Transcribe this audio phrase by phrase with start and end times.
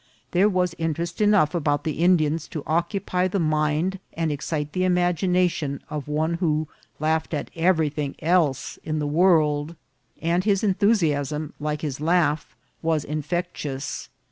[0.31, 4.83] There was in terest enough about the Indians to occupy the mind and excite the
[4.83, 6.67] imagination of one who
[6.99, 9.75] laughed at ev erything else in the world;
[10.19, 14.09] and his enthusiasm, like his laugh, was infectious.